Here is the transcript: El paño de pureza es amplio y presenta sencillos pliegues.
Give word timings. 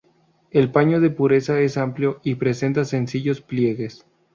El 0.49 0.71
paño 0.71 0.99
de 0.99 1.11
pureza 1.11 1.59
es 1.59 1.77
amplio 1.77 2.21
y 2.23 2.33
presenta 2.33 2.85
sencillos 2.85 3.39
pliegues. 3.41 4.03